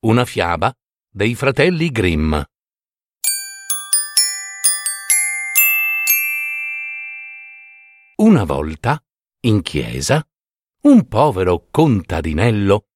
[0.00, 0.74] una fiaba
[1.10, 2.40] dei fratelli Grimm.
[8.16, 9.02] Una volta,
[9.40, 10.26] in chiesa,
[10.82, 12.86] un povero contadinello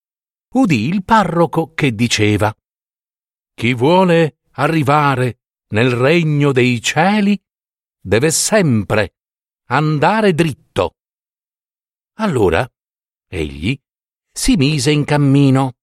[0.54, 2.54] udì il parroco che diceva
[3.52, 7.38] Chi vuole arrivare nel regno dei cieli
[8.00, 9.16] deve sempre
[9.66, 10.96] andare dritto.
[12.18, 12.66] Allora
[13.28, 13.78] egli
[14.30, 15.73] si mise in cammino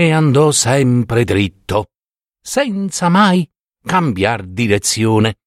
[0.00, 1.90] e andò sempre dritto,
[2.40, 3.46] senza mai
[3.84, 5.40] cambiar direzione,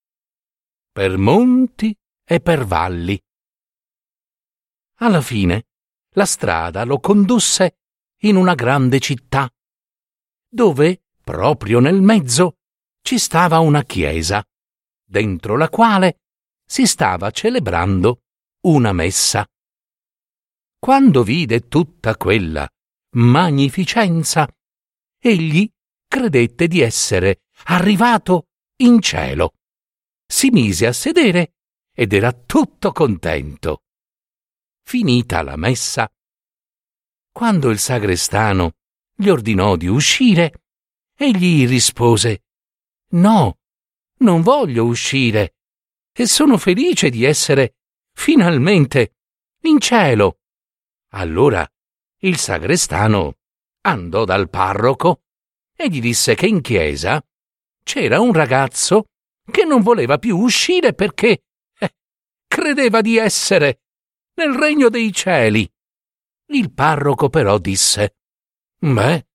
[0.92, 3.20] per monti e per valli.
[4.98, 5.70] Alla fine
[6.12, 7.80] la strada lo condusse
[8.26, 9.52] in una grande città,
[10.48, 12.58] dove, proprio nel mezzo,
[13.02, 14.46] ci stava una chiesa,
[15.04, 16.20] dentro la quale
[16.64, 18.22] si stava celebrando
[18.68, 19.48] una messa.
[20.78, 22.70] Quando vide tutta quella
[23.14, 24.48] magnificenza,
[25.20, 25.70] egli
[26.08, 28.48] credette di essere arrivato
[28.78, 29.54] in cielo.
[30.26, 31.56] Si mise a sedere
[31.94, 33.84] ed era tutto contento.
[34.84, 36.12] Finita la messa,
[37.34, 38.76] quando il sagrestano
[39.16, 40.66] gli ordinò di uscire,
[41.16, 42.44] egli rispose
[43.14, 43.58] No,
[44.20, 45.56] non voglio uscire
[46.12, 47.78] e sono felice di essere
[48.14, 49.16] finalmente
[49.62, 50.42] in cielo.
[51.14, 51.68] Allora
[52.24, 53.38] il sagrestano
[53.82, 55.24] andò dal parroco
[55.76, 57.24] e gli disse che in chiesa
[57.84, 59.08] c'era un ragazzo
[59.52, 61.44] che non voleva più uscire perché
[61.78, 61.96] eh,
[62.48, 63.82] credeva di essere
[64.36, 65.70] nel regno dei cieli.
[66.52, 68.16] Il parroco però disse
[68.80, 69.28] Beh,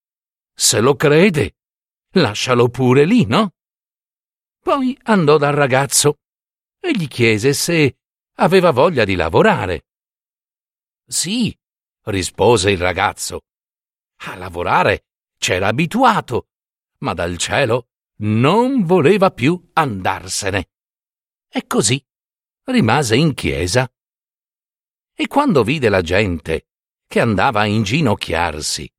[0.54, 1.56] se lo crede,
[2.12, 3.52] lascialo pure lì, no?
[4.60, 6.20] Poi andò dal ragazzo
[6.80, 7.98] e gli chiese se
[8.36, 9.86] aveva voglia di lavorare.
[11.06, 11.56] Sì,
[12.08, 13.42] rispose il ragazzo.
[14.26, 15.06] A lavorare
[15.38, 16.48] c'era abituato,
[16.98, 17.88] ma dal cielo
[18.20, 20.70] non voleva più andarsene.
[21.48, 22.04] E così
[22.64, 23.90] rimase in chiesa.
[25.14, 26.68] E quando vide la gente
[27.06, 28.90] che andava a inginocchiarsi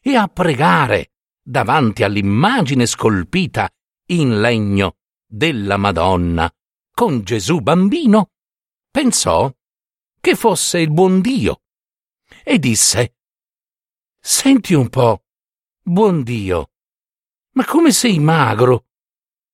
[0.00, 3.68] e a pregare davanti all'immagine scolpita
[4.10, 6.50] in legno della Madonna
[6.92, 8.30] con Gesù bambino,
[8.90, 9.52] pensò
[10.20, 11.62] che fosse il buon Dio
[12.50, 13.16] e disse
[14.18, 15.24] Senti un po',
[15.82, 16.70] buon Dio,
[17.52, 18.86] ma come sei magro?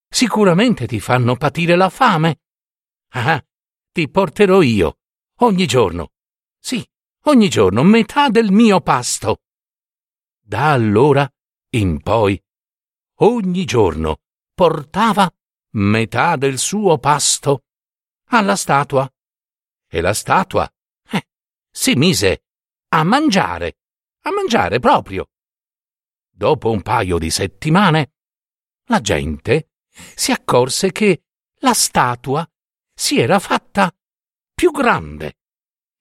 [0.08, 2.42] Sicuramente ti fanno patire la fame.
[3.08, 3.44] Ah,
[3.90, 4.98] ti porterò io,
[5.40, 6.12] ogni giorno.
[6.56, 6.88] Sì,
[7.22, 9.40] ogni giorno metà del mio pasto.
[10.40, 11.28] Da allora
[11.70, 12.40] in poi,
[13.22, 14.20] ogni giorno
[14.54, 15.28] portava
[15.72, 17.64] metà del suo pasto
[18.26, 19.12] alla statua.
[19.88, 20.72] E la statua
[21.10, 21.26] eh,
[21.72, 22.43] si mise
[22.94, 23.78] a mangiare,
[24.22, 25.30] a mangiare proprio.
[26.30, 28.12] Dopo un paio di settimane,
[28.84, 29.70] la gente
[30.14, 31.24] si accorse che
[31.58, 32.48] la statua
[32.94, 33.92] si era fatta
[34.54, 35.38] più grande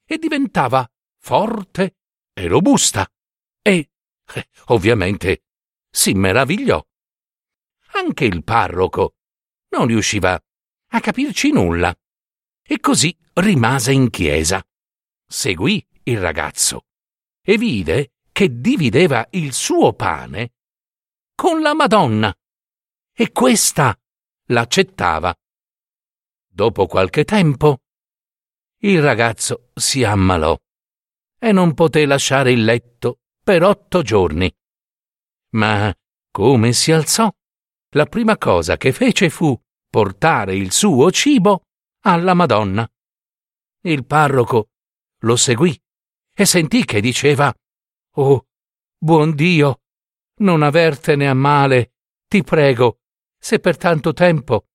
[0.06, 0.88] e diventava
[1.18, 1.98] forte
[2.32, 3.12] e robusta
[3.62, 3.92] e,
[4.36, 5.46] eh, ovviamente,
[5.90, 6.84] si meravigliò.
[7.94, 9.16] Anche il parroco
[9.70, 10.40] non riusciva
[10.90, 11.96] a capirci nulla
[12.62, 14.64] e così rimase in chiesa.
[15.26, 16.86] Seguì il ragazzo
[17.42, 20.54] e vide che divideva il suo pane
[21.36, 22.34] con la Madonna
[23.16, 23.98] e questa
[24.48, 25.34] l'accettava.
[26.48, 27.80] Dopo qualche tempo
[28.82, 30.58] il ragazzo si ammalò
[31.40, 34.52] e non poté lasciare il letto per otto giorni.
[35.52, 35.94] Ma
[36.32, 37.32] come si alzò,
[37.96, 39.58] la prima cosa che fece fu
[39.90, 41.66] portare il suo cibo
[42.02, 42.90] alla Madonna.
[43.82, 44.70] Il parroco
[45.20, 45.80] lo seguì
[46.34, 47.54] e sentì che diceva
[48.16, 48.48] Oh,
[48.98, 49.82] buon Dio,
[50.38, 51.94] non avertene a male,
[52.28, 53.02] ti prego,
[53.38, 54.68] se per tanto tempo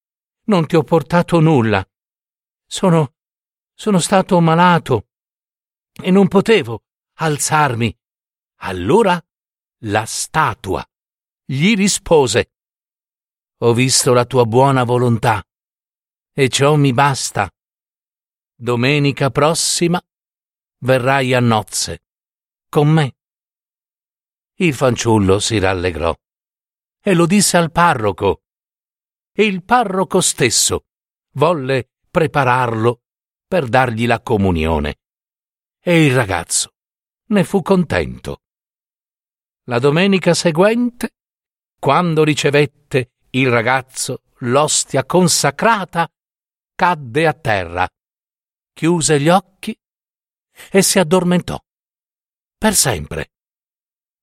[0.44, 1.86] non ti ho portato nulla.
[2.66, 3.14] Sono.
[3.74, 5.08] sono stato malato
[5.92, 6.84] e non potevo
[7.18, 7.96] alzarmi.
[8.60, 9.22] Allora
[9.82, 10.84] la statua
[11.44, 12.52] gli rispose
[13.58, 15.42] Ho visto la tua buona volontà
[16.32, 17.50] e ciò mi basta.
[18.54, 20.02] Domenica prossima
[20.78, 22.04] verrai a nozze
[22.68, 23.16] con me.
[24.56, 26.14] Il fanciullo si rallegrò
[27.00, 28.42] e lo disse al parroco.
[29.32, 30.86] E il parroco stesso
[31.34, 33.02] volle prepararlo
[33.46, 34.98] per dargli la comunione.
[35.80, 36.74] E il ragazzo
[37.26, 38.42] ne fu contento.
[39.64, 41.14] La domenica seguente,
[41.78, 46.10] quando ricevette il ragazzo l'ostia consacrata,
[46.74, 47.88] cadde a terra,
[48.72, 49.78] chiuse gli occhi
[50.70, 51.58] e si addormentò.
[52.56, 53.32] Per sempre.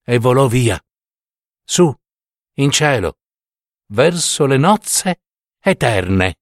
[0.03, 0.79] E volò via.
[1.63, 1.93] Su,
[2.55, 3.17] in cielo,
[3.87, 5.21] verso le nozze
[5.59, 6.37] eterne.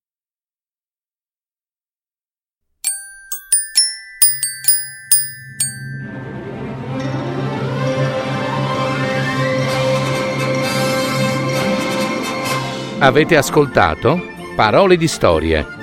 [12.99, 14.17] Avete ascoltato
[14.55, 15.82] Parole di storie,